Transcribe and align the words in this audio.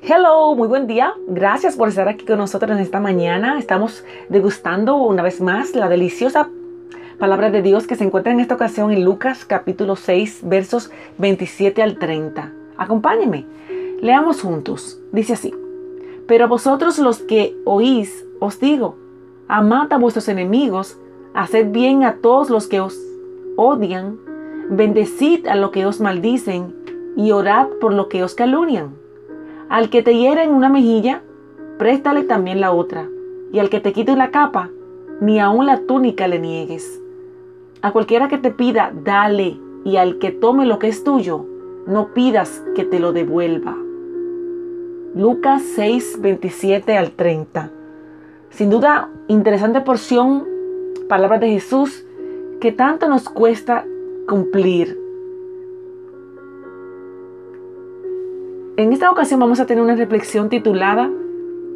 Hello, 0.00 0.54
muy 0.54 0.68
buen 0.68 0.86
día. 0.86 1.12
Gracias 1.26 1.74
por 1.74 1.88
estar 1.88 2.08
aquí 2.08 2.24
con 2.24 2.38
nosotros 2.38 2.70
en 2.70 2.78
esta 2.78 3.00
mañana. 3.00 3.58
Estamos 3.58 4.04
degustando 4.28 4.94
una 4.94 5.22
vez 5.24 5.40
más 5.40 5.74
la 5.74 5.88
deliciosa 5.88 6.48
palabra 7.18 7.50
de 7.50 7.62
Dios 7.62 7.88
que 7.88 7.96
se 7.96 8.04
encuentra 8.04 8.32
en 8.32 8.38
esta 8.38 8.54
ocasión 8.54 8.92
en 8.92 9.04
Lucas 9.04 9.44
capítulo 9.44 9.96
6 9.96 10.42
versos 10.44 10.92
27 11.18 11.82
al 11.82 11.98
30. 11.98 12.52
Acompáñenme. 12.76 13.44
Leamos 14.00 14.40
juntos. 14.40 15.00
Dice 15.10 15.32
así. 15.32 15.52
Pero 16.28 16.44
a 16.44 16.48
vosotros 16.48 16.98
los 17.00 17.18
que 17.18 17.56
oís, 17.64 18.24
os 18.38 18.60
digo, 18.60 18.96
amad 19.48 19.92
a 19.92 19.98
vuestros 19.98 20.28
enemigos, 20.28 20.96
haced 21.34 21.72
bien 21.72 22.04
a 22.04 22.18
todos 22.18 22.50
los 22.50 22.68
que 22.68 22.80
os 22.80 22.96
odian, 23.56 24.16
bendecid 24.70 25.48
a 25.48 25.56
los 25.56 25.72
que 25.72 25.86
os 25.86 26.00
maldicen 26.00 26.72
y 27.16 27.32
orad 27.32 27.66
por 27.80 27.92
lo 27.92 28.08
que 28.08 28.22
os 28.22 28.36
calunian. 28.36 29.07
Al 29.68 29.90
que 29.90 30.02
te 30.02 30.16
hiera 30.16 30.44
en 30.44 30.54
una 30.54 30.70
mejilla, 30.70 31.22
préstale 31.78 32.22
también 32.22 32.60
la 32.60 32.72
otra, 32.72 33.06
y 33.52 33.58
al 33.58 33.68
que 33.68 33.80
te 33.80 33.92
quite 33.92 34.16
la 34.16 34.30
capa, 34.30 34.70
ni 35.20 35.40
aun 35.40 35.66
la 35.66 35.80
túnica 35.80 36.26
le 36.26 36.38
niegues. 36.38 37.02
A 37.82 37.92
cualquiera 37.92 38.28
que 38.28 38.38
te 38.38 38.50
pida, 38.50 38.92
dale, 39.04 39.58
y 39.84 39.96
al 39.96 40.18
que 40.18 40.30
tome 40.30 40.64
lo 40.64 40.78
que 40.78 40.88
es 40.88 41.04
tuyo, 41.04 41.44
no 41.86 42.14
pidas 42.14 42.64
que 42.74 42.84
te 42.84 42.98
lo 42.98 43.12
devuelva. 43.12 43.76
Lucas 45.14 45.62
6, 45.74 46.18
27 46.20 46.96
al 46.96 47.10
30. 47.10 47.70
Sin 48.50 48.70
duda, 48.70 49.10
interesante 49.26 49.82
porción, 49.82 50.46
palabras 51.08 51.40
de 51.40 51.50
Jesús, 51.50 52.06
que 52.60 52.72
tanto 52.72 53.08
nos 53.08 53.28
cuesta 53.28 53.84
cumplir 54.26 55.07
En 58.78 58.92
esta 58.92 59.10
ocasión 59.10 59.40
vamos 59.40 59.58
a 59.58 59.66
tener 59.66 59.82
una 59.82 59.96
reflexión 59.96 60.48
titulada 60.48 61.10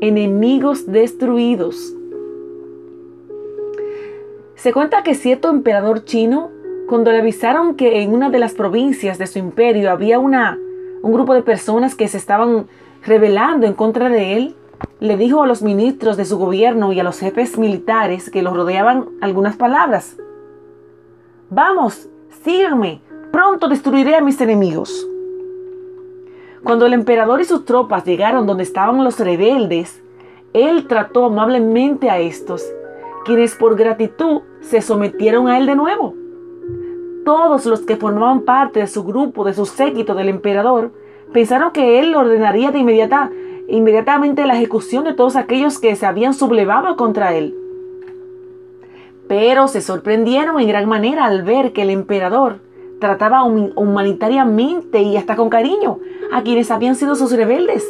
Enemigos 0.00 0.90
destruidos. 0.90 1.94
Se 4.54 4.72
cuenta 4.72 5.02
que 5.02 5.14
cierto 5.14 5.50
emperador 5.50 6.06
chino, 6.06 6.50
cuando 6.88 7.12
le 7.12 7.18
avisaron 7.18 7.74
que 7.74 8.00
en 8.00 8.14
una 8.14 8.30
de 8.30 8.38
las 8.38 8.54
provincias 8.54 9.18
de 9.18 9.26
su 9.26 9.38
imperio 9.38 9.90
había 9.90 10.18
una, 10.18 10.58
un 11.02 11.12
grupo 11.12 11.34
de 11.34 11.42
personas 11.42 11.94
que 11.96 12.08
se 12.08 12.16
estaban 12.16 12.66
rebelando 13.04 13.66
en 13.66 13.74
contra 13.74 14.08
de 14.08 14.32
él, 14.32 14.54
le 14.98 15.18
dijo 15.18 15.42
a 15.42 15.46
los 15.46 15.60
ministros 15.60 16.16
de 16.16 16.24
su 16.24 16.38
gobierno 16.38 16.94
y 16.94 17.00
a 17.00 17.04
los 17.04 17.18
jefes 17.18 17.58
militares 17.58 18.30
que 18.30 18.40
los 18.40 18.56
rodeaban 18.56 19.10
algunas 19.20 19.56
palabras. 19.56 20.16
Vamos, 21.50 22.08
síganme, 22.42 23.02
pronto 23.32 23.68
destruiré 23.68 24.14
a 24.14 24.22
mis 24.22 24.40
enemigos. 24.40 25.06
Cuando 26.66 26.86
el 26.86 26.94
emperador 26.94 27.40
y 27.40 27.44
sus 27.44 27.64
tropas 27.64 28.04
llegaron 28.04 28.44
donde 28.44 28.64
estaban 28.64 29.04
los 29.04 29.20
rebeldes, 29.20 30.02
él 30.52 30.88
trató 30.88 31.26
amablemente 31.26 32.10
a 32.10 32.18
estos, 32.18 32.64
quienes 33.24 33.54
por 33.54 33.76
gratitud 33.76 34.40
se 34.62 34.82
sometieron 34.82 35.46
a 35.46 35.58
él 35.58 35.66
de 35.66 35.76
nuevo. 35.76 36.14
Todos 37.24 37.66
los 37.66 37.82
que 37.82 37.94
formaban 37.94 38.40
parte 38.40 38.80
de 38.80 38.88
su 38.88 39.04
grupo, 39.04 39.44
de 39.44 39.54
su 39.54 39.64
séquito 39.64 40.16
del 40.16 40.28
emperador, 40.28 40.90
pensaron 41.32 41.70
que 41.70 42.00
él 42.00 42.16
ordenaría 42.16 42.72
de 42.72 42.80
inmediata, 42.80 43.30
inmediatamente 43.68 44.44
la 44.44 44.56
ejecución 44.56 45.04
de 45.04 45.14
todos 45.14 45.36
aquellos 45.36 45.78
que 45.78 45.94
se 45.94 46.04
habían 46.04 46.34
sublevado 46.34 46.96
contra 46.96 47.32
él. 47.36 47.54
Pero 49.28 49.68
se 49.68 49.80
sorprendieron 49.80 50.58
en 50.58 50.66
gran 50.66 50.88
manera 50.88 51.26
al 51.26 51.44
ver 51.44 51.72
que 51.72 51.82
el 51.82 51.90
emperador 51.90 52.65
trataba 53.00 53.44
humanitariamente 53.44 55.02
y 55.02 55.16
hasta 55.16 55.36
con 55.36 55.50
cariño 55.50 56.00
a 56.32 56.42
quienes 56.42 56.70
habían 56.70 56.94
sido 56.94 57.14
sus 57.14 57.32
rebeldes. 57.32 57.86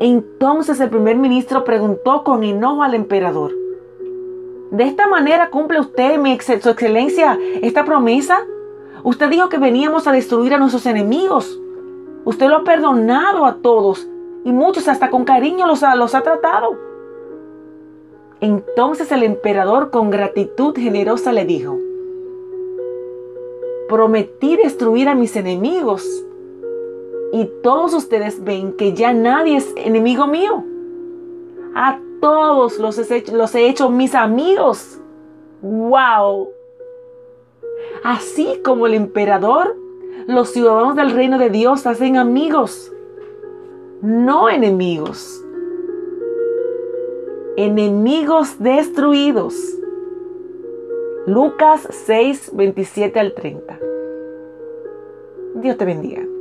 Entonces 0.00 0.80
el 0.80 0.90
primer 0.90 1.16
ministro 1.16 1.64
preguntó 1.64 2.24
con 2.24 2.44
enojo 2.44 2.82
al 2.82 2.94
emperador, 2.94 3.52
¿de 4.70 4.84
esta 4.84 5.06
manera 5.08 5.50
cumple 5.50 5.80
usted, 5.80 6.18
mi 6.18 6.38
su 6.38 6.70
excelencia, 6.70 7.38
esta 7.62 7.84
promesa? 7.84 8.38
Usted 9.02 9.28
dijo 9.28 9.48
que 9.48 9.58
veníamos 9.58 10.06
a 10.06 10.12
destruir 10.12 10.54
a 10.54 10.58
nuestros 10.58 10.86
enemigos. 10.86 11.60
Usted 12.24 12.48
lo 12.48 12.56
ha 12.56 12.64
perdonado 12.64 13.44
a 13.44 13.56
todos 13.56 14.08
y 14.44 14.52
muchos 14.52 14.88
hasta 14.88 15.10
con 15.10 15.24
cariño 15.24 15.66
los 15.66 15.82
los 15.96 16.14
ha 16.14 16.22
tratado. 16.22 16.76
Entonces 18.40 19.10
el 19.12 19.22
emperador 19.22 19.90
con 19.90 20.10
gratitud 20.10 20.74
generosa 20.74 21.32
le 21.32 21.44
dijo, 21.44 21.78
prometí 23.88 24.56
destruir 24.56 25.08
a 25.08 25.14
mis 25.14 25.36
enemigos. 25.36 26.24
Y 27.32 27.50
todos 27.62 27.94
ustedes 27.94 28.42
ven 28.44 28.72
que 28.72 28.92
ya 28.92 29.12
nadie 29.12 29.56
es 29.56 29.72
enemigo 29.76 30.26
mío. 30.26 30.64
A 31.74 31.98
todos 32.20 32.78
los 32.78 32.98
he 32.98 33.16
hecho, 33.16 33.36
los 33.36 33.54
he 33.54 33.68
hecho 33.68 33.90
mis 33.90 34.14
amigos. 34.14 35.00
¡Wow! 35.62 36.50
Así 38.04 38.60
como 38.64 38.86
el 38.86 38.94
emperador, 38.94 39.76
los 40.26 40.50
ciudadanos 40.50 40.94
del 40.96 41.10
reino 41.10 41.38
de 41.38 41.50
Dios 41.50 41.86
hacen 41.86 42.16
amigos, 42.16 42.92
no 44.00 44.48
enemigos. 44.48 45.42
Enemigos 47.56 48.58
destruidos. 48.58 49.54
Lucas 51.26 51.88
6, 51.90 52.50
27 52.52 53.18
al 53.18 53.32
30. 53.32 53.78
Dios 55.54 55.78
te 55.78 55.84
bendiga. 55.86 56.33